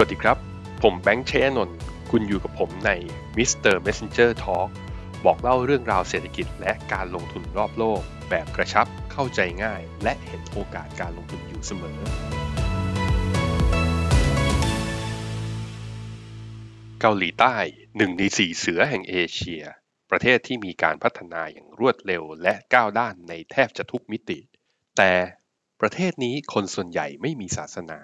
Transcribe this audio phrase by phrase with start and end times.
[0.00, 0.38] วัสดีครับ
[0.82, 1.78] ผมแบงค์เชยนนท์
[2.10, 2.90] คุณอยู่กับผมใน
[3.36, 3.74] Mr.
[3.86, 4.68] Messenger Talk
[5.24, 11.98] บอกเล่าเรื่องราวเศรษฐกิจและการลงทุนรอบโลก แบบกระชับเข้าใจง่าย และเห็นโอกาสการลงทุนอยู่เสมอ
[17.00, 17.56] เกาหลีใต้
[17.96, 19.62] หนึ่งในสี่เสือแห่งเอเชีย
[20.10, 24.38] ประเทศที่มีการพัฒนาอย่างรวดเร็วและก้าวด้านในแทบจะทุกมิติ
[24.96, 25.12] แต่
[25.80, 28.00] ประเทศนี้คนส่วนใหญ่ไม่มีศาสนา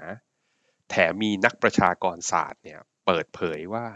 [0.95, 3.87] แถมมีนักประชากรศาสตร์เนี่ยเปิดเผยว่า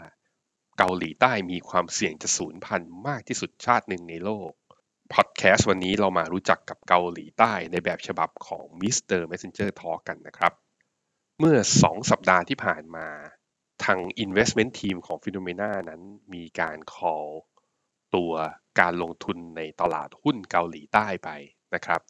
[0.77, 4.51] เกาหลีใต้มีความเสี่ยงจะสูญพันธุ์มากที่สุดชาติหนึ่งในโลก
[5.13, 9.21] พอดแคสต์วันนี้เรามารู้จักกับเกาหลีใต้ในแบบฉบับของ Mr.
[9.31, 10.53] Messenger Talk กันนะครับ
[11.39, 13.07] เมื่อ 2 สัปดาห์ที่ผ่านมา
[13.83, 16.01] ทาง Investment Team ของ p h e n o m e n a นั้น
[16.33, 17.29] มีการ call
[18.15, 18.31] ตัว
[18.79, 21.29] การลงทุนในตลาดหุ้นเกาหลีใต้ไป
[21.75, 22.01] นะครับ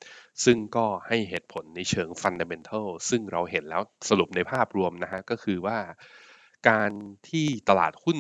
[0.46, 5.78] ซึ่งก็ให้เหตุผลในเชิง Fundamental ซึ่งเราเห็นแล้วสรุปในภาพรวมนะฮะก็คือว่า
[6.70, 6.92] การ
[7.30, 8.20] ที่ตลาดหุ้น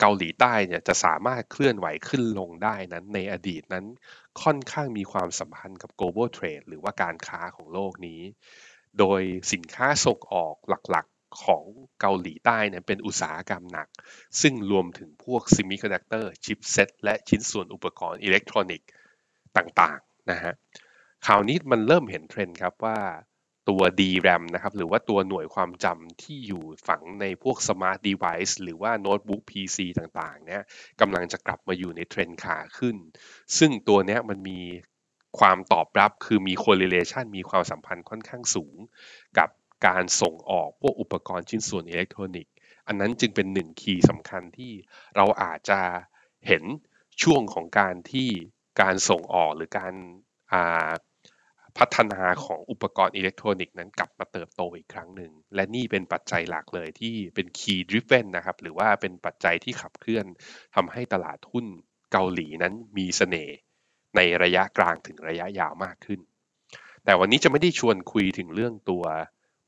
[0.00, 3.86] เกาหลีใต้เนี่ยจะสามารถเคลื่อนไหวขึ้นลงได้นั้นในอดีตนั้น
[4.42, 8.20] ค่อนข้างมีความสัมพันธ์กับ global trade หรือว่าการค้าของโลกนี้
[8.98, 9.20] โดย
[9.52, 11.64] สินค้าส่งออกหลักๆของ
[12.00, 13.88] เกาหลีใต้เนี่ยเป็นอุตสาหกรรมหนัก
[14.40, 18.88] ซึ่งรวมถึงพวก semiconductor chipset และชิ้นส่วนอุปกรณ์อิเล็กทรอนิกส์
[19.56, 20.54] ต่างๆ นะฮะ
[21.26, 22.98] คราวนี้มันเริ่มเห็นเทรนด์ครับว่า
[23.68, 30.62] ตัว DRAM นะครับหรือว่าตัวหน่วยความจำที่อยู่ฝังในพวก Smart Device หรือว่าโน้ตบุ๊ก PC ต่างๆเนี่ย
[31.00, 32.96] กำลังจะกลับมาอยู่ในเทรนด์ขาขึ้น
[33.58, 34.60] ซึ่งตัวเนี้ยมันมี
[35.38, 38.76] ความตอบรับคือมี correlation มีความสัมพันธ์ค่อนข้างสูง
[39.38, 39.48] กับ
[39.86, 42.52] การส่งออกพวกอุปกรณ์ชิ้นส่วนอิเล็กทรอนิกส์
[42.86, 44.72] อันนั้นจึงเป็นหนึ่ง key สำคัญที่
[45.16, 45.80] เราอาจจะ
[46.46, 46.64] เห็น
[47.22, 48.28] ช่วงของการที่
[48.80, 49.94] การส่งออกหรือการ
[51.78, 60.26] พัฒนาของอุปกรณ์อิเล็กทรอนิกส์นั้นกลับมาเติบโตอีกครั้งหนึ่ง และนี่เป็นปัจจัยหลักเลยที่เป็น key driven นะครับ หรือว่าเป็นปัจจัยที่ขับเคลื่อน
[60.74, 61.66] ทำให้ตลาดหุ้น
[62.12, 63.56] เกาหลีนั้นมีเสน่ห์
[64.16, 66.20] ในระยะกลางถึงระยะยาวมากขึ้น
[67.04, 69.04] แต่วันนี้จะไม่ได้ชวนคุยถึงเรื่องตัว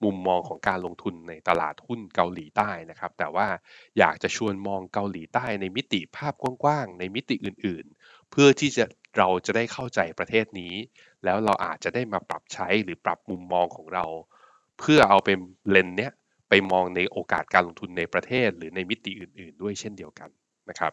[0.04, 3.46] มุมมองของการลงทุนในตลาดหุ้นเกาหลีใต้นะครับ แต่ว่า
[3.98, 8.84] อยากจะชวนมองเกาหลีใต้ในมิติภาพกว้างๆ ในมิติอื่นๆ เพื่อที่จะ
[9.18, 10.74] เราจะได้เข้าใจประเทศนี้
[11.24, 14.04] แล้วเราอาจจะได้มาปรับใช้หรือปรับมุมมองของเรา
[14.78, 15.38] เพื่อเอาเป็น
[15.70, 16.12] เลนเนี้ย
[16.48, 20.30] ไปมองในโอกาสการลงทุนในประเทศ หรือในมิติอื่น ๆ ด้วยเช่นเดียวกัน
[20.68, 20.92] นะครับ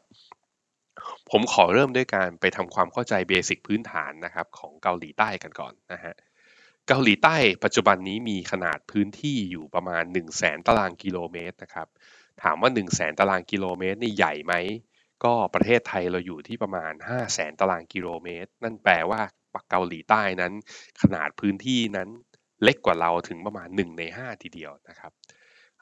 [1.29, 6.13] ผมขอเริ่มด้วยการไปทำความเข้าใจเบสิกพื้นฐานนะครับของเกาหลีใต้กันก่อนนะฮะ
[6.87, 11.87] เกาหลีใต้ปัจจุบันนี้มีขนาดพื้นที่อยู่ประมาณ 1 0 0 0 0แสนตารางกิโลเมตรนะครับ
[12.43, 14.53] ถามว่า 1 0 0 0 0แสนตารางกิโลเมตรนี่ใหญ่ไหม
[15.23, 19.21] ก็ประเทศไทยเราอยู่ที่ประมาณ 5 0 0แสนตารางกิโลเมตร นั่นแปลว่า
[19.53, 20.53] ปากเกาหลีใต้นั้น
[21.01, 22.09] ขนาดพื้นที่นั้น
[22.63, 25.11] เล็กกว่าเราถึงประมาณ 1 ใน 5 ทีเดียวนะครับ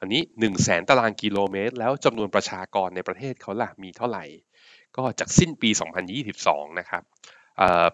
[0.00, 4.24] อันนี้ 1 0 0 0 0แสนตารางกิโลเมตร แล้วจำนวนประชากรในประเทศเขาล่ะมีเท่าไหร่
[4.96, 5.70] ก็จากสิ้นปี
[6.24, 7.02] 2022 นะครับ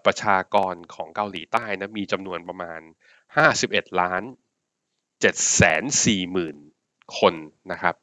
[0.06, 2.81] ประชากรของเกาหลีใต้นะมีจำนวนประมาณ
[3.41, 4.22] 51 ล้าน
[4.91, 6.56] 7แสน4หมื่น
[7.19, 7.34] คน
[7.72, 7.94] นะครับ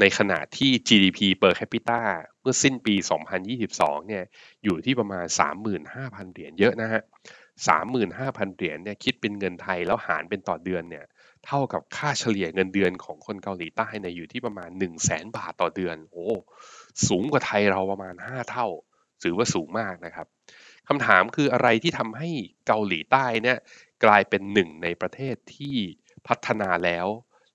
[0.00, 2.00] ในขณะที่ GDP per capita
[2.40, 2.94] เมื่อสิ้นปี
[3.50, 4.24] 2022 เนี่ย
[4.64, 5.26] อยู่ที่ประมาณ
[5.80, 7.02] 35,000 เหรียญเยอะนะฮะ
[7.78, 11.04] 35,000 เหรียญเนี่ยคิดเป็นเงินไทยแล้วหารเป็นต่อเดือนเนี่ย
[11.46, 16.28] เท่ากับค่าเฉลี่ยเงินเดือนของคนเกาหลีใต้เนี่ยอยู่ที่ประมาณ 1 0 0 0 0แบาทต่อเดือน โอ้
[17.06, 18.66] สูงกว่าไทยเราประมาณ 5 เท่า
[19.22, 20.26] ถือว่าสูงมากนะครับ
[20.88, 22.30] คำถามคืออะไรที่ทำให้
[22.66, 23.58] เกาหลีใต้เนี่ย
[24.04, 25.76] กลายเป็นหนึ่งในประเทศที่
[26.28, 27.06] พัฒนาแล้ว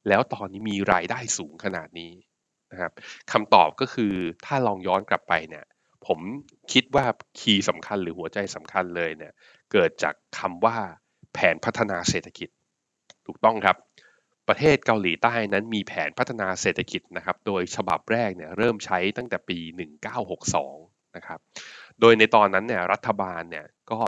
[0.08, 2.14] แล้วตอนนี้มีรายได้สูงขนาดนี้
[2.72, 2.92] นะครับ
[3.31, 4.14] คำตอบก็คือ
[4.46, 5.66] ถ้าลองย้อนกลับไปเนี่ย
[6.08, 6.20] ผม
[6.74, 7.06] คิดว่า
[7.40, 9.34] คีย์สำคัญหรือหัวใจสำคัญเลยเนี่ย
[9.72, 10.78] เกิดจากคำว่า
[11.34, 12.50] แผนพัฒนาเศรษฐกิจ
[13.26, 13.78] ถูกต้องครับ
[14.48, 19.58] ประเทศเกาหลีใต้นั้นมีแผนพัฒนาเศรษฐกิจนะครับ โดยฉบับแรกเนี่ยเริ่มใช้ตั้งแต่ปี
[20.38, 21.40] 1962 นะครับ
[22.02, 24.00] โดยในตอนนั้นเนี่ยรัฐบาลเนี่ยก็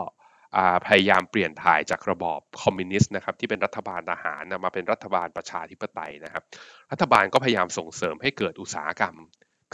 [0.86, 6.44] พยายามเปลี่ยนถ่ายจากระบอบคอมมิวนิสต์นะครับที่เป็นรัฐบาลทหารมาเป็นรัฐบาลประชาธิปไตยนะครับ
[6.92, 9.16] รัฐบาลก็พยายามส่งเสริมให้เกิดอุตสาหกรรม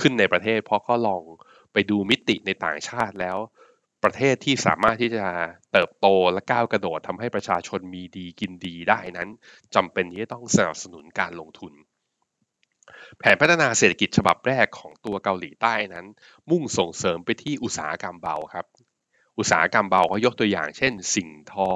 [0.00, 1.22] ขึ้นในประเทศ เพราะก็ลอง
[1.72, 3.38] ไปดูมิติในต่างชาติแล้ว
[4.04, 5.26] ประเทศที่สามารถที่จะ
[5.72, 9.28] เติบโตและก้าวกระโดดทำให้ประชาชนมีดีกินดีได้นั้น
[9.74, 11.72] จำเป็นที่จะต้องสนับสนุนการลงทุน
[13.18, 16.06] แผนพัฒนาเศรษฐกิจฉบับแรกของตัวเกาหลีใต้นั้น
[16.50, 18.66] มุ่งส่งเสริมไปที่อุตสาหกรรมเบาครับ
[19.38, 21.70] อุตสาหกรรมเบาเขายกตัวอย่าง เช่น สิ่งทอ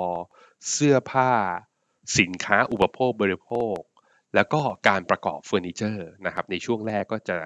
[0.70, 1.31] เสื้อผ้า
[2.19, 3.78] สินค้าอุปโภคบริโภค
[4.34, 7.38] แล้วก็การประกอบเฟอร์นิเจอร์นะครับในช่วงแรกก็จะ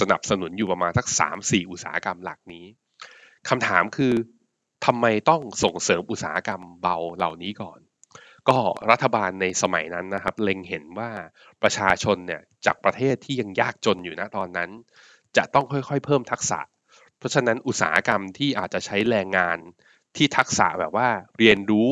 [0.00, 1.06] สนับสนุนอยู่ประมาณสัก
[1.38, 2.66] 3-4 อุตสาหกรรมหลักนี้
[3.48, 4.14] คำถามคือ
[4.86, 7.80] ทำไมต้องส่งเสริมอุตสาหกรรมเบาเหล่านี้ก่อน
[8.48, 8.58] ก็
[8.90, 11.10] รัฐบาลในสมัยนั้นนะครับ เล็งเห็นว่า
[11.62, 14.70] ประชาชนเนี่ยจากประเทศที่ยังยากจนอยู่นะตอนนั้น
[15.36, 16.60] จะต้องค่อยๆ เพิ่มทักษะ
[17.22, 19.58] เพราะฉะนั้นอุตสาหกรรมที่อาจจะใช้แรงงาน
[20.16, 21.08] ที่ทักษะแบบว่า
[21.38, 21.90] เรียนรู้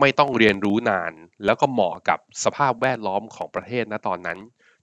[0.00, 1.12] ไม่ต้องเรียนรู้นาน
[1.44, 4.38] แล้วก็เหมาะกับสภาพแวดล้อมของประเทศณตอนนั้น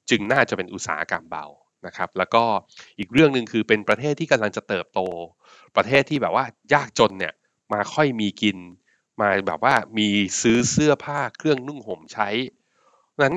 [0.09, 1.45] จึงน่าจะเป็นอุตสาหกรรมเบา
[1.85, 2.43] นะครับ แล้วก็
[2.99, 4.99] อีกเรื่องหนึ่งคือเป็นประเทศที่กำลังจะเติบโต
[5.75, 7.33] ประเทศที่แบบว่ายากจนเนี่ย
[7.73, 8.57] มาค่อยมีกิน
[9.21, 10.07] มาแบบว่ามี
[10.41, 12.29] ซื้อเสื้อผ้าเครื่องนุ่งห่มใช้
[13.23, 13.35] นั้น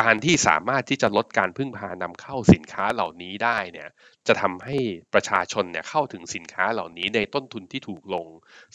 [0.00, 3.88] การที่สามารถที่จะลดการพึ่งพานำเข้าสินค้าเหล่านี้ได้เนี่ย
[4.26, 4.76] จะทำให้
[5.14, 8.26] ประชาชนเนี่ยเข้าถึงสินค้าเหล่านี้ในต้นทุนที่ถูกลง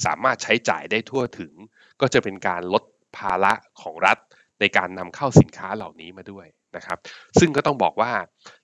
[0.05, 1.53] สามารถใช้จ่ายได้ทั่วถึง
[2.01, 2.83] ก็จะเป็นการลด
[3.17, 4.17] ภาระของรัฐ
[4.59, 6.99] ในการนำเข้าสินค้าเหล่านี้มาด้วยนะครับ
[7.39, 8.11] ซึ่งก็ต้องบอกว่า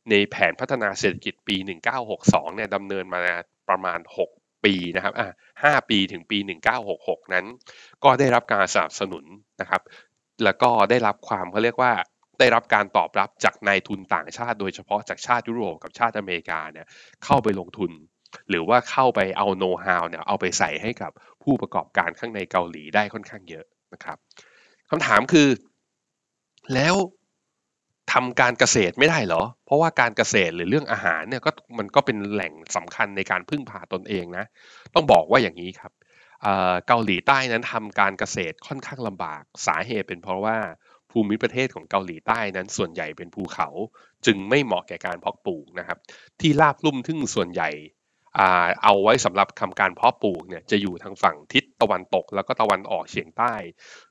[0.10, 1.56] ในแผนพัฒนาเศรษฐกิจปี
[2.12, 3.20] 1962เนี่ยดำเนินมา
[3.70, 4.00] ประมาณ
[4.34, 5.28] 6 ปีนะครับอะ
[5.60, 6.38] 5ปีถึงปี
[6.86, 7.46] 1966 นั้น
[8.04, 9.26] ก็ได้รับการสนับสนุน
[9.62, 9.82] นะครับ
[10.44, 11.94] แล้วก็ได้รับความเขาเรียกว่า
[12.44, 16.88] ได้รับการตอบรับจากนายทุนต่างชาติ โดยเฉพาะจากชาติยุโรปกับชาติอเมริกาเนี่ย
[17.26, 17.92] เข้าไปลงทุน
[18.50, 21.12] หรือว่าเข้าไปเอาโน้ตฮาวเนี่ยเอาไปใส่ให้กับ
[21.44, 24.18] ผู้ประกอบการข้างในเกาหลีได้ค่อนข้างเยอะนะครับ
[24.90, 25.48] คำถามคือ
[26.74, 26.96] แล้ว
[28.14, 34.46] ทำการเกษตรไม่ได้เหรอ เพราะว่าการเกษตรหรือเรื่องอาหารเนี่ยก็มันก็เป็นแหล่งสำคัญในการพึ่งพาตนเองนะ
[34.94, 35.92] ต้องบอกว่าอย่างนี้ครับ
[36.88, 40.58] เกาหลีใต้นั้นทำการเกษตรค่อนข้างลำบาก สาเหตุเป็นเพราะว่า
[41.14, 43.68] ภูมิประเทศของเกาหลีใต้นั้นส่วนใหญ่เป็นภูเขา
[44.26, 45.98] จึงไม่เหมาะแก่การเพาะปลูกนะครับ
[46.40, 47.70] ที่ราบลุ่มทึ่งส่วนใหญ่
[48.84, 53.54] เอาไว้สำหรับทำการเพาะปลูกเนี่ยจะอยู่ทางฝั่งทิศตะวันตก แล้วก็ตะวันออกเฉียงใต้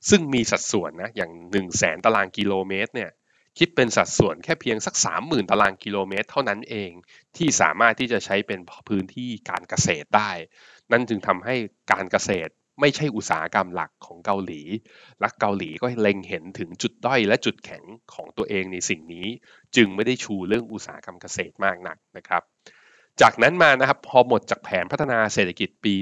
[0.09, 3.11] ซึ่งมีสัดส่วนนะอย่าง1 0 0 0 0แสนตารางกิโลเมตรเนี่ย
[3.59, 6.91] คิดเป็นสัดส่วนแค่เพียงสัก 30,000 ตารางกิโลเมตร เท่านั้นเอง
[7.37, 8.59] ที่สามารถที่จะใช้เป็น
[8.89, 10.31] พื้นที่การเกษตรได้
[10.91, 11.55] นั่นจึงทำให้
[11.91, 14.61] การเกษตร ไม่ใช่อุตสาหกรรมหลักของเกาหลี
[15.19, 17.83] และเกาหลีก็เล็งเห็นถึงจุดด้อยและจุดแข็ง
[18.13, 19.27] ของตัวเองในสิ่งนี้
[19.75, 22.43] จึงไม่ได้ชูเรื่องอุตสาหกรรมเกษตรมากนักนะครับ
[23.21, 25.93] จากนั้นมานะครับพอหมดจากแผนพัฒนาเศรษฐกิจปี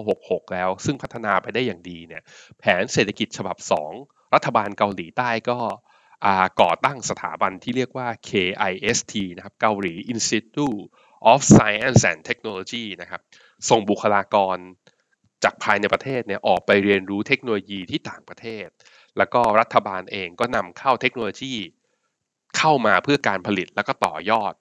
[0.00, 2.22] 1966 แล้ว ซึ่งพัฒนาไปได้อย่างดีเนี่ย
[2.58, 3.56] แผนเศรษฐกิจฉบับ
[3.96, 5.58] 2 รัฐบาลเกาหลีใต้ก็
[6.60, 10.84] ก่อตั้งสถาบันที่เรียกว่า KIST นะครับเกาหลี Institute
[11.32, 13.20] of Science and Technology นะครับ
[13.68, 14.58] ส่งบุคลากร
[15.44, 18.66] จากภายในประเทศเนี่ยออกไปเรียนรู้เทคโนโลยีที่ต่างประเทศ
[19.18, 21.54] แล้วก็รัฐบาลเองก็นำเข้าเทคโนโลยี
[22.56, 24.54] เข้ามาเพื่อการผลิตแล้วก็ต่อยอด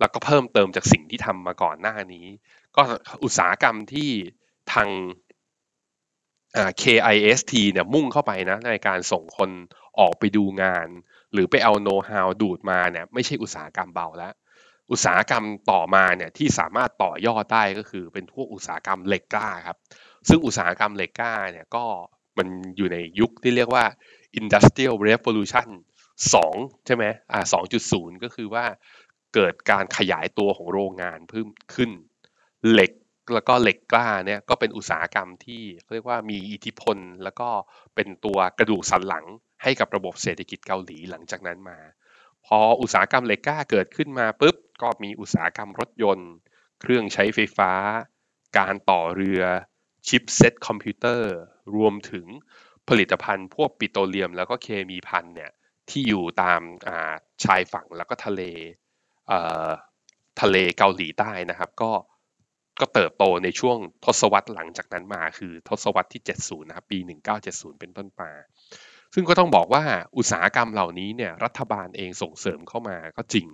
[0.00, 2.26] แล้วก็เพิ่มเติมจากสิ่งที่ทำมาก่อนหน้านี้
[2.76, 2.82] ก็
[3.24, 4.10] อุตสาหกรรมที่
[4.72, 4.88] ทาง
[6.82, 9.50] KIST เนี่ยมุ่งเข้าไปนะในการส่งคน
[10.00, 10.88] ออกไปดูงาน
[11.32, 14.34] หรือไปเอาโน้ตฮาวดูดมาเนี่ยไม่ใช่อุตสาหกรรมเบาแล้ว
[14.90, 19.76] อุตสาหกรรมต่อมาเนี่ยที่สามารถต่อยอดได้ก็คือเป็นพวกอุตสาหกรรมเหล็กกล้าครับ
[20.28, 21.84] ซึ่งอุตสาหกรรมเหล็กกล้าเนี่ยก็
[22.38, 23.84] มันอยู่ในยุคที่เรียกว่า
[24.40, 25.68] industrial revolution
[26.28, 27.40] 2 ใช่ไหมอ่า
[27.84, 28.64] 2.0 ก็คือว่า
[29.34, 31.90] เกิดการขยายตัวของโรงงานเพิ่มขึ้น
[32.70, 32.92] เหล็ก
[33.34, 35.62] แล้วก็เหล็กกล้าเนี่ยก็เป็นอุตสาหกรรมที่
[35.92, 37.48] เรียกว่ามีอิทธิพล แล้วก็
[37.94, 39.24] เป็นตัวกระดูกสันหลัง
[39.62, 41.78] ให้กับระบบเศรษฐกิจเกาหลีหลังจากนั้นมา
[42.46, 46.30] พออุตสาหกรรมเหล็กกล้าเกิดขึ้นมาปุ๊บก็มีอุตสาหกรรมรถยนต์
[46.80, 47.72] เครื่องใช้ไฟฟ้า
[48.58, 49.42] การต่อเรือ
[50.08, 51.30] chipset คอมพิวเตอร์
[51.76, 52.26] รวมถึง
[52.88, 55.50] ผลิตภัณฑ์พวกปิโตรเลียมแล้วก็เคมีพันเนี่ย
[55.90, 56.60] ที่อยู่ตาม
[57.44, 58.42] ชายฝั่งแล้วก็ทะเล
[60.40, 61.92] ทะเลเกาหลีใต้นะครับ ก็
[62.80, 66.98] ก็เติบโตในช่วงทศวรรษหลังจากนั้นมาคือทศวรรษที่ 70 นะครับ ปี
[67.40, 68.30] 1970 เป็นต้นมา
[69.14, 69.84] ซึ่งก็ต้องบอกว่า
[70.16, 73.46] อุตสาหกรรมเหล่านี้เนี่ยรัฐบาลเองส่งเสริมเข้ามาก็จริง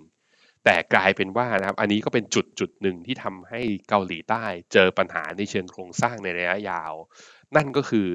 [0.65, 6.93] แต่กลายเป็นว่านะครับอันนี้ก็เป็นจุดจุดหนึ่งที่ทำให้เกาหลีใต้เจอปัญหาในเชิงโครงสร้างในระยะยาว
[7.55, 8.07] นั่นก็คือ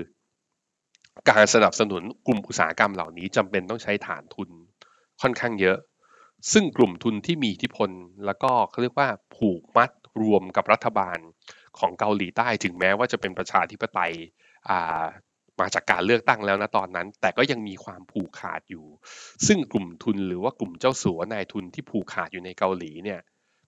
[1.31, 4.51] การสนับสนุนกลุ่มอุตสาหกรรมเหล่านี้จำเป็นต้องใช้ฐานทุน
[5.23, 5.79] ค่อนข้างเยอะ
[6.53, 7.91] ซึ่งกลุ่มทุนที่มีอิทธิพล
[8.27, 9.91] แล้วก็เขาเรียกว่าผูกมัด
[10.23, 11.19] รวมกับรัฐบาล
[11.79, 14.15] ของเกาหลีใต้ถึงแม้ว่าจะเป็นประชาธิปไตย
[15.61, 18.87] มาจากการเลือกตั้งแล้วนะตอนนั้น แต่ก็ยังมีความผูกขาดอยู่
[19.47, 23.21] ซึ่งกลุ่มทุนหรือว่ากลุ่มเจ้าสัวนายทุนที่ผูกขาดอยู่ในเกาหลีเนี่ย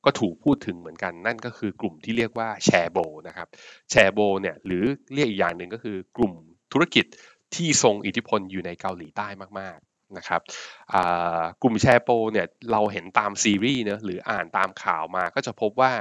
[0.04, 3.48] ก็ถูกพูดถึงเหมือนกันนั่นก็คือกลุ่มที่เรียกว่าแชร์โบนะครับ
[3.90, 6.32] แชร์โบเนี่ยหรือเรียกอีกอย่างหนึ่งก็คือกลุ่ม
[6.72, 7.06] ธุรกิจ
[7.54, 9.28] ที่ทรงอิทธิพลอยู่ในเกาหลีใต้
[9.60, 10.40] มากๆนะครับ
[11.62, 15.92] กลุ่มแชร์โบเนี่ยเราเห็นตามซีรีส์เนะหรืออ่านตามข่าวมาก็จะพบว่า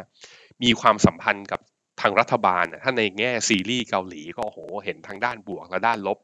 [0.64, 1.60] มีความสัมพันธ์กับ
[2.02, 6.18] ทางรัฐบาลถ้าในแง่ซีรีส์เกาหลีก็โหเห็นทางด้านบวกและด้านลบ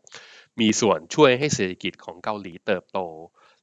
[0.61, 2.99] มีส่วนช่วยให้เศรษฐกิจของเกาหลีเติบโต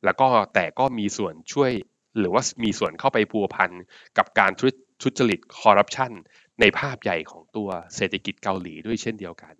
[0.05, 1.73] แล้วก็แต่ก็มีส่วนช่วย
[2.19, 3.71] หรือว่ามีส่วนเข้าไปพัวพัน
[4.19, 4.53] กับการ
[5.03, 6.13] ทุจริตคอร์รัปชัน
[6.61, 9.55] ในภาพใหญ่ของตัวเศรษฐกิจเกาหลีด้วยเช่นเดียวกัน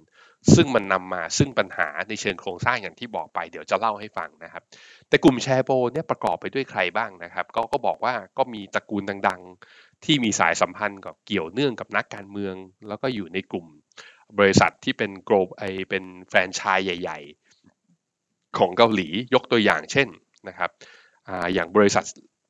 [0.55, 4.63] ซึ่งมันนำมาซึ่งปัญหาในเชิงโครงสร้างอย่างที่บอกไปเดี๋ยวจะเล่าให้ฟังนะครับ
[5.09, 12.55] แต่กลุ่มแชร์โบเนี่ยประกอบไปด้วยใครบ้างนะครับ ก็ก็บอกว่าก็มีตระกูลดังๆ ที่มีสายสัมพันธ์กับเกี่ยวเนื่องกับนักการเมือง
[12.89, 13.67] แล้วก็อยู่ในกลุ่ม
[14.39, 17.19] บริษัทที่เป็นโกลไอเป็นแฟรนไชส์ใหญ่
[17.89, 20.09] ๆ ของเกาหลียกตัวอย่างเช่น
[20.49, 20.71] นะครับ
[21.29, 22.05] อย่างบริษัท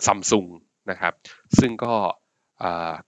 [0.07, 0.47] ซัมซุง
[0.91, 1.15] นะครับ
[1.59, 1.95] ซึ่งก็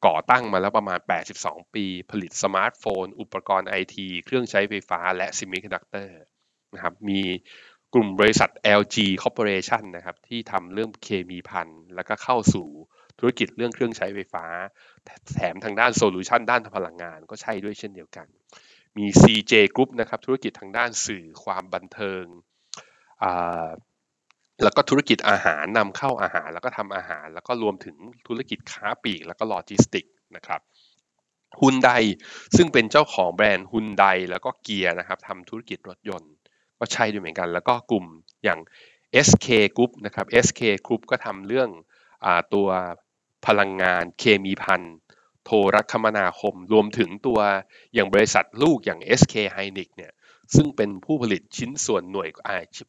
[0.06, 0.98] ก่อตั้งมาแล้วประมาณ
[1.36, 6.18] 82 ปี ผลิตสมาร์ทโฟน อุปกรณ์ไอทีเครื่องใช้ไฟฟ้าและ semiconductor
[6.74, 7.20] นะครับมี
[7.94, 12.68] กลุ่มบริษัท LG Corporation นะครับที่ทำเรื่องเคมีภัณฑ์แล้วก็เข้าสู่
[13.18, 14.44] ธุรกิจเรื่องเครื่องใช้ไฟฟ้า
[15.34, 18.26] แถมทางด้าน solution ด้านพลังงานก็ใช่ด้วยเช่นเดียวกัน
[18.98, 22.24] มี CJ Group นะครับธุรกิจทางด้านสื่อความบันเทิง
[24.62, 30.04] แล้วก็ธุรกิจอาหารนำเข้าอาหารแล้วก็ทำอาหาร แล้วก็รวมถึงธุรกิจค้าปลีกแล้วก็โลจิสติก
[30.36, 30.60] นะครับ
[31.60, 31.90] ฮุนได
[32.56, 36.32] ซึ่งเป็นเจ้าของแบรนด์ฮุนไดแล้วก็ Kia นะครับทำธุรกิจรถยนต์
[36.78, 38.06] ก็ใช่ด้วยเหมือนกัน แล้วก็กลุ่ม
[38.44, 38.60] อย่าง
[39.26, 41.68] SK Group นะครับ SK Group ก็ทำเรื่อง
[42.24, 42.68] อตัว
[43.46, 44.82] พลังงานเคมีพัน
[45.44, 47.40] โทรคมนาคม รวมถึงตัว
[47.94, 50.12] อย่างบริษัทลูกอย่าง SK Hynix เนี่ย
[50.54, 52.28] ซึ่งเป็นผู้ผลิตชิ้นส่วนหน่วย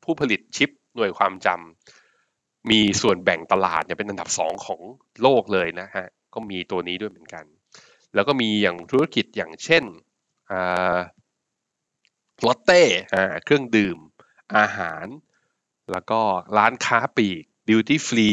[0.05, 4.81] ผู้ผลิตชิป หน่วยความจำมีส่วนแบ่งตลาดเนี่ยเป็นอันดับสองของ
[5.21, 7.45] โลกเลยนะฮะก็มีตัวนี้ด้วยเหมือนกัน
[8.15, 9.83] แล้วก็มีอย่างธุรกิจอย่างเช่น
[12.45, 12.81] ลอตเต้
[13.43, 13.97] เครื่องดื่ม
[14.57, 15.05] อาหาร
[15.91, 16.19] แล้วก็
[16.57, 18.29] ร้านค้าปลีก duty free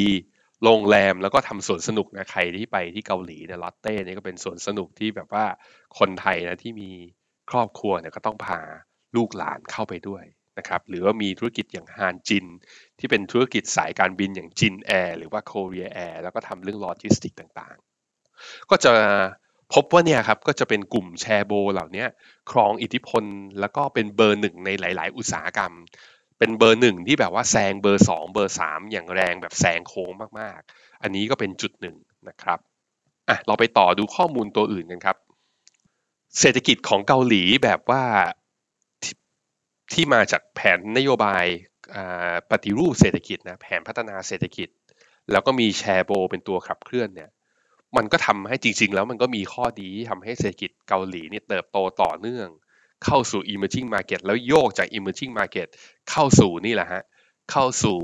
[0.65, 5.45] โรงแรมแล้วก็ทำสวนสนุกนะใครที่ไปที่เกาหลีเนี่ย Lotte นี่ก็เป็นสวนสนุกที่แบบว่า
[5.99, 6.91] คนไทยนะที่มี
[7.51, 8.61] ครอบครัวเนี่ยก็ต้องพา
[9.17, 10.25] ลูกหลานเข้าไปด้วย
[10.61, 12.47] นะครับหรือว่ามีธุรกิจอย่างฮานจิน
[12.99, 18.93] ที่เป็นธุรกิจสายการบินอย่าง Jin Air หรือว่า Korean Air แล้วก็ทำเรื่องโลจิสติกต่างๆ ก็จะ
[19.75, 22.05] พบว่าเนี่ยครับก็จะเป็นกลุ่มแชโบลเหล่านี้
[22.51, 23.25] ครองอิทธิพล
[23.61, 25.73] แล้วก็เป็นเบอร์หนึ่งในหลาย ๆ อุตสาหกรรม
[26.39, 31.97] เป็นเบอร์หนึ่งที่แบบว่าแซงเบอร์สองเบอร์สามอย่างแรงแบบแซงโค้งมากๆ อันนี้ก็เป็นจุดหนึ่ง
[32.29, 32.59] นะครับ
[33.29, 35.17] อะเราไปต่อดูข้อมูลตัวอื่นกันครับ
[36.41, 38.03] เศรษฐกิจของเกาหลีแบบว่า
[39.93, 41.45] ที่มาจากแผนนโยบาย
[42.51, 44.69] ปฏิรูปเศรษฐกิจนะแผนพัฒนาเศรษฐกิจ
[45.31, 47.31] แล้วก็มีแชร์โบเป็นตัวขับเคลื่อนเนี่ย
[47.97, 52.49] มันก็ทำให้จริง ๆ แล้วมันก็มีข้อดีทำให้เศรษฐกิจเกาหลีนี่เติบโตต่อเนื่อง
[53.05, 55.69] เข้าสู่ emerging market แล้วโยกจาก emerging market
[56.11, 57.03] เข้าสู่นี่แหละฮะ
[57.51, 57.99] เข้าสู่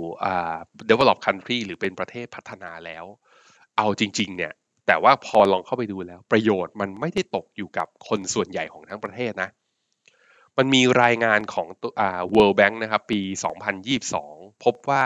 [0.91, 3.05] develop country หรือเป็นประเทศพัฒนาแล้ว
[3.79, 4.53] เอาจริง ๆ เนี่ย
[4.87, 9.51] แต่ว่าพอลองเข้าไปดูแล้ว ประโยชน์มันไม่ได้ตกอยู่กับคนส่วนใหญ่ของทั้งประเทศนะ
[10.59, 11.67] มันมีรายงานของ
[12.01, 13.21] อ่า World Bank นะครับ ปี
[13.93, 15.05] 2022 พบว่า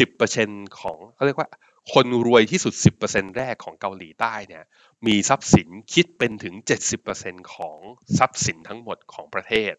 [0.00, 1.50] 10%ของเขาเรียกว่า
[1.94, 2.74] คนรวยที่สุด
[3.06, 4.64] 10%แรกของเกาหลีใต้เนี่ย
[5.06, 6.54] มีทรัพย์สินคิดเป็นถึง
[7.02, 7.78] 70%ของ
[8.18, 9.72] ทรัพย์สินทั้งหมดของประเทศ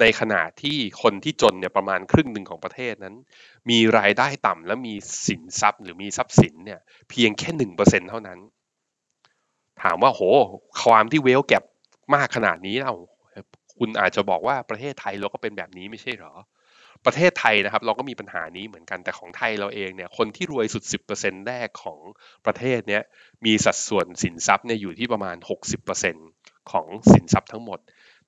[0.00, 3.16] ในขณะที่คนที่จนเนี่ยประมาณครึ่งหนึ่งของประเทศนั้น
[3.70, 4.94] มีรายได้ต่ำและมี
[5.26, 7.50] สินทรัพย์หรือมีทรัพย์สินเนี่ยเพียงแค่
[7.82, 8.38] 1%เท่านั้น
[9.82, 10.22] ถามว่าโห
[10.82, 11.64] ความที่เวลแก็บ
[12.14, 12.94] มากขนาดนี้เรา
[13.78, 16.34] คุณอาจจะบอกว่าประเทศไทยเราก็เป็นแบบนี้ไม่ใช่หรอ
[17.06, 20.84] ประเทศไทยนะครับ เราก็มีปัญหานี้เหมือนกันแต่ของไทยเราเองเนี่ยคนที่รวยสุด
[21.16, 21.98] 10%แรกของ
[22.46, 23.02] ประเทศเนี้ย
[23.44, 25.36] มีสัดส่วนสินทรัพย์เนี่ยอยู่ที่ประมาณ
[26.04, 27.78] 60%ของสินทรัพย์ทั้งหมด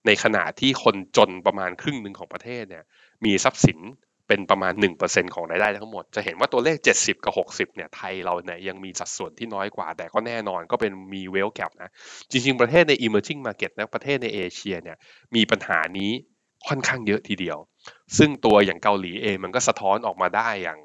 [0.07, 2.85] ในขณะที่คนจนประมาณครึ่งหนึ่งของประเทศเนี่ย
[3.25, 3.79] มีทรัพย์สิน
[4.29, 4.73] เป็นประมาณ
[5.05, 11.91] 1%ของรายได้ทั้งหมด จะเห็นว่าตัวเลข 70 กับ 60 เนี่ย ไทยเราเนี่ยยังมีสัดส่วนที่น้อยกว่า แต่ก็แน่นอนก็เป็นมีเวลแกรนะ
[12.31, 14.97] จริง ๆ ประเทศใน emerging market นะประเทศในเอเชียเนี่ย
[15.35, 16.13] มีปัญหานี้
[16.69, 17.59] ค่อนข้างเยอะทีเดียว
[18.19, 20.81] ซึ่งตัวอย่างเกาหลีเองมันก็สะท้อนออกมาได้อย่าง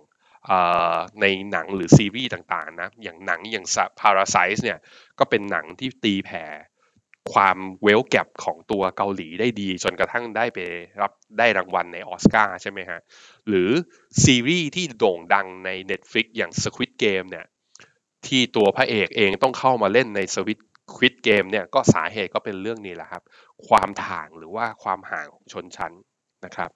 [1.21, 3.65] ในหนังหรือซีรีส์ต่างๆนะ อย่างหนังอย่าง
[3.99, 4.79] Parasite เนี่ย
[5.19, 6.45] ก็เป็นหนังที่ตีแผ่
[7.33, 10.59] ความเวลแกรของตัวเกาหลีได้ดี จนกระทั่งได้ไป
[11.01, 12.99] รับได้รางวัลในออสการ์ใช่ไหมฮะ
[13.47, 13.69] หรือ
[14.23, 17.45] ซีรีส์ที่โด่งดังใน Netflix อย่าง Squid Game เนี่ย
[18.27, 20.59] ที่ตัวพระเอกเองต้องเข้ามาเล่นใน Squid
[20.93, 23.23] Squid Game เนี่ยก็สาเหตุก็เป็นเรื่องนี้แหละครับ
[23.67, 25.93] ความถ่างหรือว่าความห่างของชนชั้น
[26.45, 26.69] นะครับ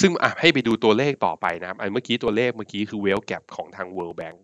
[0.00, 4.38] ซึ่งอะให้ไปดูตัวเลขต่อไปนะครับไอ้เมื่อกี้ตัวเลขเมื่อกี้คือเวลแกรของทาง World Bank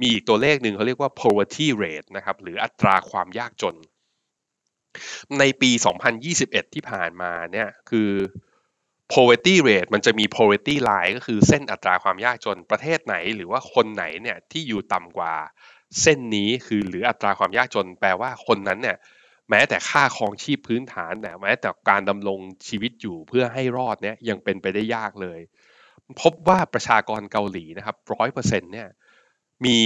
[0.00, 3.76] มีอีกตัวเลขหนึ่งเขาเรียกว่า poverty rate นะครับหรืออัตราความยากจน
[5.38, 5.70] ในปี
[6.22, 8.10] 2021 ที่ผ่านมาเนี่ยคือ
[9.12, 15.34] poverty rate มันจะมี poverty line ก็คือเส้นอัตราความยากจนประเทศไหน หรือว่าคนไหนเนี่ยที่อยู่ต่ำกว่า
[16.02, 18.96] เส้นนี้คือหรืออัตราความยากจน แปลว่าคนนั้นเนี่ย
[19.50, 25.40] แม้แต่ค่าครองชีพพื้นฐานเนี่ยแม้แต่การดำรงชีวิตอยู่เพื่อให้รอดเนี่ยยังเป็นไปได้ยากเลย
[26.20, 28.88] พบว่าประชากรเกาหลีนะครับร้อยเปอร์เซ็นต์เนี่ย
[29.64, 29.78] มี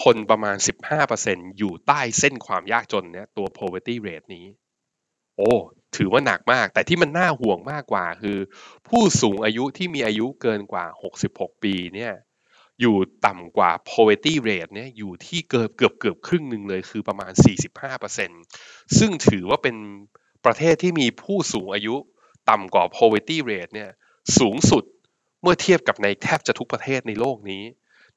[0.00, 0.56] คนประมาณ
[1.06, 4.46] 15%อยู่ใต้เส้นความยากจนเนี่ยตัว poverty rate นี้
[5.36, 5.52] โอ้
[5.96, 8.38] ถือว่าหนักมาก แต่ที่มันน่าห่วงมากกว่าคือ
[8.88, 10.84] ผู้สูงอายุที่มีอายุเกินกว่า
[11.24, 12.12] 66 ปีเนี่ย
[12.80, 12.96] อยู่
[13.26, 17.32] ต่ำกว่า poverty rate เนี่ยอยู่ที่เกือบเกือบเกือบครึ่งหนึ่งเลยคือประมาณ
[18.14, 19.76] 45%ซึ่งถือว่าเป็น
[20.44, 21.96] ประเทศที่มีผู้สูงอายุ
[22.50, 23.90] ต่ำกว่า poverty rate เนี่ย
[24.38, 24.84] สูงสุด
[25.42, 27.62] เมื่อเทียบกับในแทบจะทุกประเทศในโลกนี้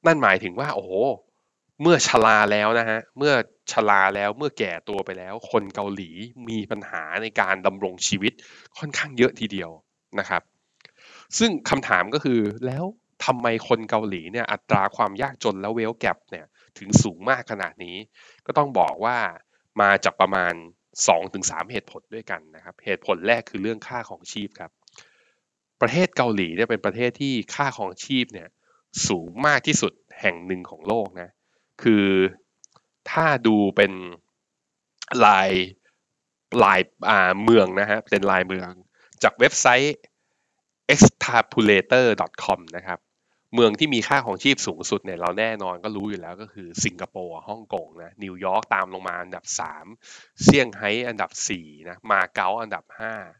[0.06, 0.90] นั่นหมายถึงว่า โอ้โห
[1.82, 3.34] เมื่อชราแล้วนะฮะเมื่อ
[3.72, 6.10] ชราแล้วเมื่อแก่ตัวไปแล้ว คนเกาหลี
[6.48, 8.32] มีปัญหาในการดำรงชีวิต
[8.78, 9.70] ค่อนข้างเยอะทีเดียว
[10.18, 10.42] นะครับ
[11.38, 12.84] ซึ่งคำถามก็คือแล้ว
[13.24, 16.46] ทำไมคนเกาหลีเนี่ยอัตราความยากจนและเวลแกปเนี่ย
[16.78, 17.96] ถึงสูงมากขนาดนี้
[18.46, 19.18] ก็ต้องบอกว่า
[19.80, 20.54] มาจากประมาณ
[21.12, 24.70] 2-3 เหตุผลด้วยกันนะครับ เหตุผลแรกคือเรื่องค่าของชีพครับ
[25.80, 28.48] ประเทศเกาหลีเนี่ยเป็นประเทศที่ค่าของชีพเนี่ย
[29.08, 31.30] สูงมากที่สุดแห่งหนึ่งของโลกนะ
[31.82, 32.06] คือ
[33.10, 33.92] ถ้าดูเป็น
[35.26, 35.50] ลาย
[36.64, 38.70] ลายอ่าเมืองนะฮะเป็นลายเมือง
[39.22, 39.96] จากเว็บไซต์
[40.94, 42.98] extrapolator.com นะครับ
[43.54, 49.44] เมืองที่มีค่าของชีพสูงสุดเนี่ยเราแน่นอนก็รู้อยู่แล้วก็คือสิงคโปร์ฮ่องกงนะนิวยอร์กตามลงมาอันดับ
[49.92, 52.84] 3 เซี่ยงไฮ้อันดับ 4 นะมาเก๊าอันดับ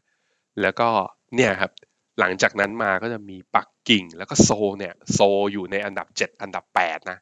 [0.03, 0.89] 5 แล้วก็
[1.35, 1.71] เนี่ยครับ
[2.19, 5.19] หลังจากนั้นมาก็จะมีปักกิ่งแล้วก็โซเนี่ยโซ
[5.53, 7.19] อยู่ในอันดับ 7 อันดับ8นะ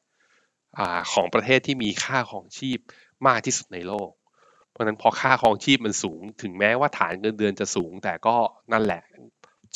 [0.77, 2.79] อาของประเทศที่มีค่าของชีพ
[3.27, 4.11] มากที่สุดในโลก
[4.71, 8.35] เพราะฉะนั้นพอค่าของชีพมันสูง ถึงแม้ว่าฐานเงินเดือนจะสูง แต่ก็
[8.71, 9.01] นั่นแหละ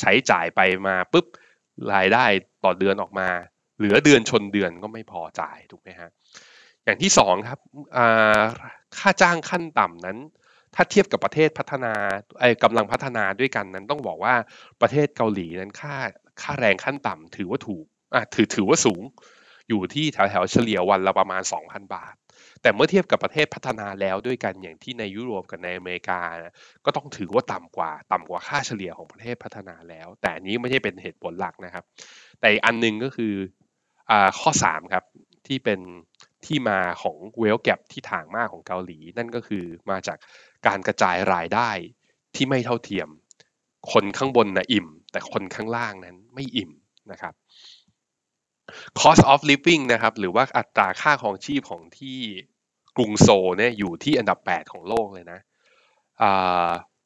[0.00, 1.26] ใช้จ่ายไปมาปุ๊บ
[1.94, 2.24] รายได้
[2.64, 3.28] ต่อเดือนออกมา
[3.78, 6.10] เหลือเดือนชนเดือนก็ไม่พอจ่ายถูกไหมฮะ
[6.84, 7.60] อย่างที่สองครับ
[8.98, 10.18] ค่าจ้างขั้นต่ำนั้น
[10.74, 11.92] ถ้าเทียบกับประเทศพัฒนา
[12.40, 14.34] ไอ้กำลังพัฒนาด้วยกันนั้นต้องบอกว่า
[14.82, 15.94] ประเทศเกาหลีนั้นค่า
[16.42, 17.84] ค่าแรงขั้นต่ำถือว่าถูก
[18.14, 19.02] อะถือถือว่าสูง
[19.68, 22.14] อยู่ที่แถวแถวเฉลี่ยวันละประมาณ 2,000 บาท
[22.62, 31.84] แต่เมื่อเทียบกับประเทศพัฒนาแล้วด้วยกันอย่างที่ในยุโรปกับในอเมริกานะก็ต้องถือว่าต่ำกว่า ต่ำกว่าค่าเฉลี่ยของประเทศพัฒนาแล้ว แต่นี้ไม่ใช่เป็นเหตุผลหลักนะครับ
[32.40, 33.34] แต่อีกอันนึงก็คือ
[34.10, 35.04] อข้อ 3 ครับ
[35.46, 35.80] ที่เป็น
[36.46, 40.18] ที่มาของเวลแกรที่ถ่างมากของเกาหลี นั่นก็คือมาจาก
[40.66, 41.70] การกระจายรายได้
[42.34, 43.08] ที่ไม่เท่าเทียม
[43.92, 46.70] คนข้างบนนะอิ่ม แต่คนข้างล่างนั้นไม่อิ่ม
[47.10, 47.34] นะครับ
[49.00, 52.18] cost of living นะครับ หรือว่าอัตราค่าของชีพของที่
[52.96, 55.40] กรุงโซเนี่ยอยู่ที่อันดับ 8 ของโลกเลยนะ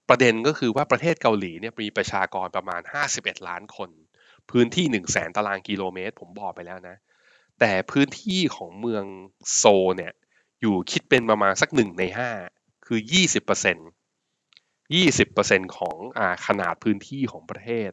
[0.08, 2.80] ประเด็นก็คือว่าประเทศเกาหลีเนี่ยมีประชากรประมาณ
[3.14, 3.90] 51 ล้านคน
[4.50, 6.96] พื้นที่ 1 0 0 0 0แสนตารางกิโลเมตร ผมบอกไปแล้วนะ
[7.60, 9.04] แต่พื้นที่ของเมือง
[9.56, 9.64] โซ
[9.96, 10.12] เนี่ย
[10.60, 13.84] อยู่คิดเป็นประมาณสักหนึ่งใน5 คือ 20%
[14.96, 17.90] 20%ของอขนาดพื้นที่ของประเทศ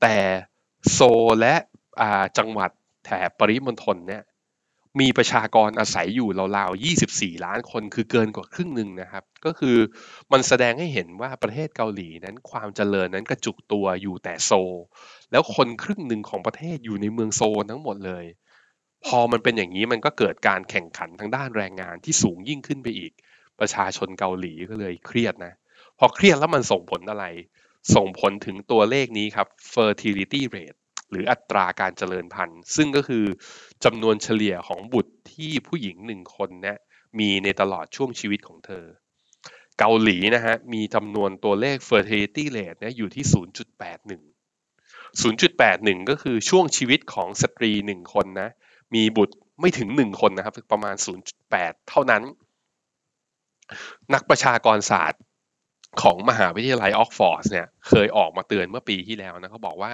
[0.00, 0.16] แต่
[0.92, 1.00] โซ
[1.40, 1.54] และ
[2.38, 2.70] จังหวัด
[3.04, 4.22] แถบปริมณฑลเนี่ย
[5.00, 9.76] มีประชากรอาศัยอยู่ราวๆ 24 ล้านคน คือเกินกว่าครึ่งหนึ่งนะครับ ก็คือ
[10.32, 14.52] มันแสดงให้เห็นว่าประเทศเกาหลีนั้นความเจริญนั้นกระจุกตัวอยู่แต่โซ
[15.30, 18.24] แล้วคนครึ่งหนึ่งของประเทศอยู่ในเมืองโซทั้งหมดเลย
[19.06, 23.12] พอมันเป็นอย่างนี้มันก็เกิดการแข่งขันทางด้านแรงงานที่สูงยิ่งขึ้นไปอีก
[23.60, 25.54] ประชาชนเกาหลีก็เลยเครียดนะ
[25.98, 27.24] พอเครียดแล้วมันส่งผลอะไร
[27.94, 30.78] ส่งผลถึงตัวเลขนี้ครับ fertility rate
[31.10, 33.24] หรืออัตราการเจริญพันธุ์ ซึ่งก็คือ
[33.84, 36.78] จำนวนเฉลี่ยของบุตรที่ผู้หญิงหนึ่งคนเนี่ย
[37.18, 38.84] มีในตลอดช่วงชีวิตของเธอ
[39.78, 43.24] เกาหลีนะฮะมีจำนวนตัวเลข fertility rate เนี่ยอยู่ที่
[44.22, 44.22] 0.81
[45.22, 48.50] 0.81 ก็คือช่วงชีวิตของสตรีหนึ่งคนนะ
[48.94, 50.94] มีบุตรไม่ถึงหนึ่งคนนะครับ ประมาณ
[51.42, 52.22] 0.8 เท่านั้น
[54.14, 55.22] นักประชากรศาสตร์
[56.02, 59.92] ของมหาวิทยาลัยออกฟอร์ดเนี่ยเคยออกมาเตือนเมื่อปีที่แล้วนะเขาบอกว่า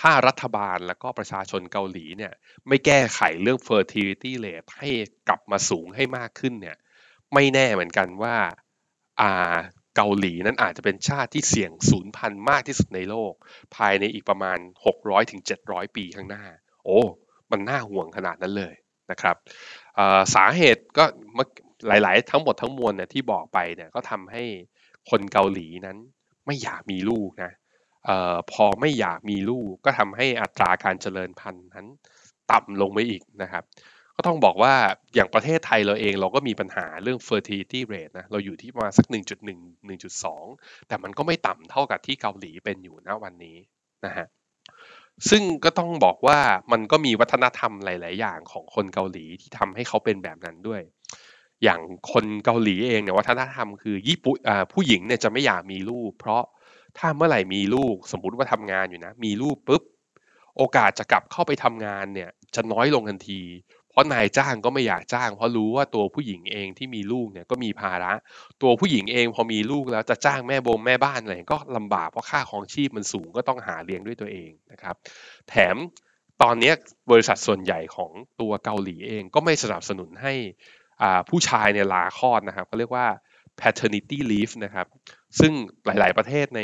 [0.00, 2.32] ถ้ารัฐบาลแล้วก็ประชาชนเกาหลีเนี่ย
[2.68, 4.90] ไม่แก้ไขเรื่อง fertility rate ให้
[5.28, 6.76] กลับมาสูงให้มากขึ้นเนี่ย
[7.34, 8.36] ไม่แน่เหมือนกันว่า
[9.20, 9.56] อ่า
[9.96, 13.32] เกาหลีนั้นอาจจะเป็นชาติที่เสี่ยงสูญพันมากที่สุดในโลก
[13.76, 14.58] ภายในอีกประมาณ
[14.94, 15.40] 600-700ถึง
[15.96, 16.44] ปีข้างหน้า
[16.84, 17.00] โอ้
[17.50, 18.74] มันน่าห่วงขนาดนั้นเลย
[19.10, 19.36] นะครับ
[20.34, 21.04] สาเหตุก็
[21.86, 24.42] หลาย ๆ ทั้งหมดทั้งมวลเนี่ยที่บอกไปเนี่ยก็ทำให้
[25.10, 25.96] คนเกาหลีนั้น
[26.46, 27.52] ไม่อยากมีลูกนะ
[28.08, 31.86] ออพอไม่อยากมีลูกก็ทำให้อัตราการเจริญพันธุ์นั้น
[32.52, 33.64] ต่ำลงไปอีกนะครับ
[34.16, 34.74] ก็ต้องบอกว่า
[35.14, 39.88] อย่างประเทศไทยเราเองเราก็มีปัญหาเรื่อง fertility rate นะเราอยู่ที่ประมาณสัก 1.1
[40.28, 43.56] 1.2 แต่มันก็ไม่ต่ำเท่ากับที่เกาหลีเป็นอยู่ณวันนี้
[44.04, 44.26] นะฮะ
[45.30, 46.38] ซึ่งก็ต้องบอกว่า
[46.72, 50.82] มันก็มีวัฒนธรรมหลาย ๆ อย่างของคนเกาหลีที่ทำให้เขาเป็นแบบนั้นด้วย
[51.64, 51.80] อย่าง
[52.12, 54.36] คนเกาหลีเองเนี่ยวัฒนธรรมคือญี่ปุ่น
[54.72, 56.42] ผู้หญิงเนี่ยจะไม่อยากมีลูก เพราะ
[56.98, 59.82] ถ้าเมื่อไหร่มีลูกสมมติว่าทำงานอยู่นะ มีลูกปุ๊บ
[60.56, 63.42] โอกาสจะกลับเข้าไปทำงานเนี่ยจะน้อยลงทันที
[63.90, 68.12] เพราะนายจ้างก็ไม่อยากจ้าง เพราะรู้ว่าตัวผู้หญิงเองที่มีลูกเนี่ยก็มีภาระ
[68.62, 74.94] ตัวผู้หญิงเองพอมีลูกแล้วจะจ้างแม่บงแม่บ้านอะไรก็ลำบากเพราะค่าของชีพมันสูงก็ต้องหาเลี้ยงด้วยตัวเองนะครับ
[75.48, 75.76] แถม
[76.42, 76.72] ตอนนี้
[77.10, 80.34] บริษัทส่วนใหญ่ของตัวเกาหลีเองก็ไม่สนับสนุนให้
[81.28, 83.06] ผู้ชายเนี่ยลาคลอดนะครับเขาเรียกว่า
[83.60, 84.86] paternity leave นะครับ
[85.38, 85.52] ซึ่ง
[85.86, 86.62] หลาย ๆประเทศใน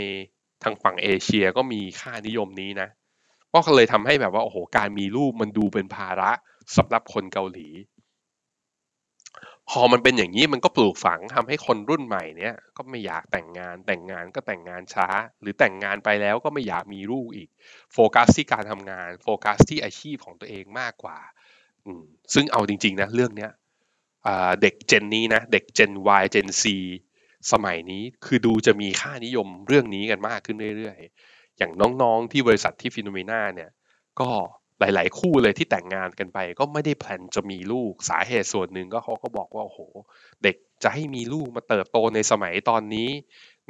[0.63, 2.89] ทางฝั่งเอเชียก็มีค่านิยมนี้นะ
[3.55, 6.31] ก็เลยทำให้แบบว่าโอ้โหการมีลูกมันดูเป็นภาระ
[6.77, 7.69] สำหรับคนเกาหลี
[9.71, 15.09] พอมันเป็นอย่างนี้มันก็ปลูกฝังทำให้คนรุ่นใหม่เนี้ยก็ไม่อยากแต่งงานแต่งงานก็แต่งงานช้า
[15.41, 17.49] หรือแต่งงานไปแล้วก็ไม่อยากมีลูกอีก
[17.93, 21.19] โฟกัสที่การทำงาน โฟกัสที่อาชีพของตัวเองมากกว่า
[22.35, 23.51] ซึ่งเอาจริงๆนะเรื่องเนี้ย
[24.63, 26.65] เด็กเจนนี้นะ เด็กเจน Y เจน C
[27.53, 33.71] สมัยนี้คือดูจะมีค่านิยมเรื่องนี้กันมากขึ้นเรื่อยๆ อย่างน้องๆที่บริษัทที่ฟิโนเมนาเนี่ย
[34.21, 34.29] ก็
[34.81, 39.81] หลายๆ คู่เลยที่แต่งงานกันไป ก็ไม่ได้แพลนจะมีลูกสาเหตุส่วนหนึ่งก็เขาก็บอกว่าโอ้โห
[40.43, 43.09] เด็กจะให้มีลูกมาเติบโตในสมัยตอนนี้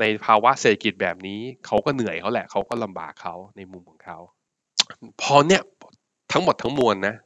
[0.01, 4.19] ในภาวะเศรษฐกิจแบบนี้เขาก็เหนื่อยเขาแหละเขาก็ลำบากเขาในมุมของเขา
[5.23, 5.63] พอเนี่ย
[6.33, 7.17] ทั้งหมดทั้งมวลนะ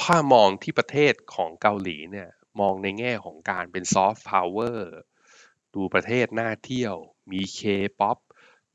[0.00, 2.28] ถ้ามองที่ประเทศของเกาหลีเนี่ย
[2.60, 4.90] มองในแง่ของการเป็น soft power
[5.74, 6.96] ดูประเทศน่าเที่ยว
[7.32, 7.60] มีเค
[8.00, 8.18] ป๊อป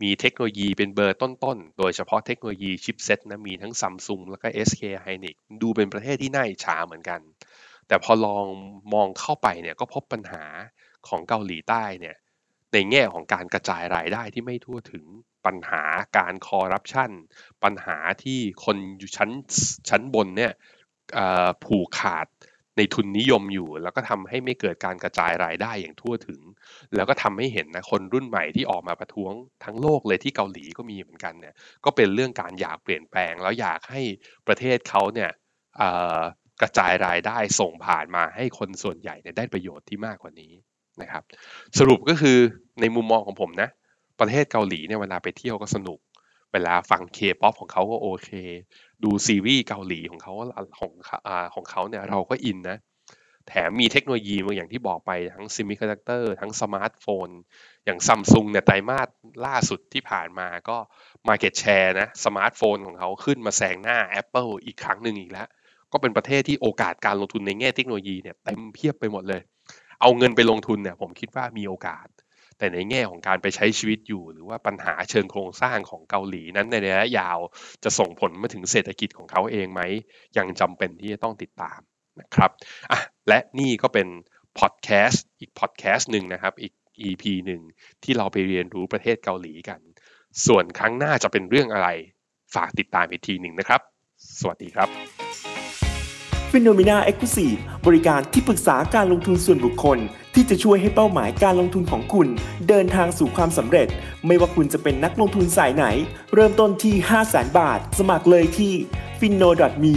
[0.01, 7.21] มีเทคโนโลยีเป็นเบอร์ต้นๆ โดยเฉพาะเทคโนโลยี chipset นะมีทั้งซัมซุงแล้วก็ SK Hynix ดูเป็นประเทศที่น่าอิจฉาเหมือนกัน
[7.87, 8.45] แต่พอลอง
[8.93, 10.43] มองเข้าไปเนี่ยก็พบปัญหา
[11.07, 12.15] ของเกาหลีใต้เนี่ย
[12.73, 15.05] ในแง่ของการกระจายรายได้ที่ไม่ทั่วถึง
[15.45, 15.83] ปัญหา
[16.17, 17.11] การคอร์รัปชัน
[17.63, 19.29] ปัญหาที่คนอยู่ชั้น
[19.89, 20.53] ชั้นบนเนี่ย
[21.65, 22.27] ผูกขาด
[22.77, 26.41] ในทุนนิยมอยู่ แล้วก็ทำให้ไม่เกิดการกระจายรายได้อย่างทั่วถึง
[26.95, 29.33] แล้วก็ทำให้เห็นนะคนรุ่นใหม่ที่ออกมาประท้วง
[29.63, 31.55] ทั้งโลกเลยที่เกาหลีก็มีเหมือนกันเนี่ย
[31.85, 34.01] ก็เป็นเรื่องการอยากเปลี่ยนแปลง แล้วอยากให้
[34.47, 35.31] ประเทศเขาเนี่ย
[36.61, 40.53] กระจายรายได้ส่งผ่านมาให้คนส่วนใหญ่ได้ประโยชน์ที่มากกว่านี้
[41.01, 41.23] นะครับ
[41.79, 42.37] สรุปก็คือ
[42.81, 43.69] ในมุมมองของผมนะ
[44.19, 45.99] ประเทศเกาหลีเนี่ยเวลาไปเที่ยวก็สนุก
[46.53, 48.29] เวลาฟังเคป๊อปของเขาก็โอเค
[49.03, 50.33] ดูซีรีส์เกาหลีของเขา
[50.79, 50.91] ของ
[51.27, 52.77] อ่าของเขาเนี่ยเราก็อินนะ
[53.47, 57.29] แถมมีเทคโนโลยีมาอย่างที่บอกไปทั้ง semiconductor ทั้งสมาร์ทโฟน
[57.85, 59.09] อย่างซัมซุงเนี่ยไตรมาส
[59.45, 60.77] ล่าสุดที่ผ่านมาก็
[61.27, 65.47] Market Share นะสมาร์ทโฟนของเขาขึ้นมาแซงหน้า Apple อีกครั้งหนึ่งอีกแล้ว
[65.91, 69.41] ก็เป็นประเทศที่โอกาสการลงทุนในแง่เทคโนโลยีเนี่ยเต็มเพียบไปหมดเลย
[70.01, 72.07] เอาเงินไปลงทุนเนี่ยผมคิดว่ามีโอกาส
[72.57, 77.39] แต่ในแง่ของการไปใช้ชีวิตอยู่ หรือว่าปัญหาเชิงโครงสร้างของเกาหลีนั้นในระยะยาว
[77.83, 79.81] จะส่งผลมาถึงเศรษฐกิจของเขาเองไหม
[80.37, 81.79] ยังจำเป็นที่จะต้องติดตาม
[82.19, 82.51] นะครับ
[82.91, 84.07] อะและนี่ก็เป็น
[84.59, 86.73] พอดแคสต์อีกพอดแคสต์หนึ่งนะครับ อีก
[87.07, 87.61] EP หนึ่ง
[88.03, 89.79] ที่เราไปเรียนรู้ประเทศเกาหลีกัน
[90.47, 91.89] ส่วนครั้งหน้าจะเป็นเรื่องอะไร
[92.55, 93.81] ฝากติดตามอีกทีหนึ่งนะครับ
[94.39, 94.89] สวัสดีครับ
[96.51, 97.53] ฟิโนเมนาเอ็กซ์คลูซีฟ
[97.87, 99.99] บริการที่ปรึกษาการลงทุนส่วนบุคคล
[100.33, 102.27] ที่จะช่วยให้เป้าหมายการลงทุนของคุณ
[102.69, 103.87] เดินทางสู่ความสำเร็จ
[104.27, 105.85] ไม่ว่าคุณจะเป็นนักลงทุนสายไหน
[106.33, 108.73] เริ่มต้นที่ 5 0 0 0 0 0 บาท สมัครเลยที่
[109.19, 109.49] f i n o
[109.83, 109.93] m e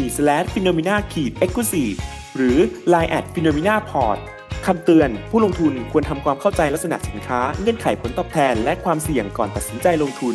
[0.53, 1.01] p h e n o m e n a e
[1.49, 1.97] x c l u s i v e
[2.37, 2.59] หรือ
[2.93, 4.19] line at p h e n o m e n a p o r t
[4.67, 10.31] คำเตือน ผู้ลงทุนควรทำความเข้าใจลักษณะสินค้า เงื่อนไขผลตอบแทน และความเสี่ยงก่อนตัดสินใจลงทุ